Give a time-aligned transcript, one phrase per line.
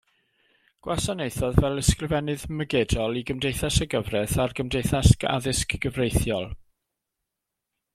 [0.85, 6.55] Gwasanaethodd fel ysgrifennydd mygedol i Gymdeithas y Gyfraith a'r Gymdeithas Addysg Gyfreithiol.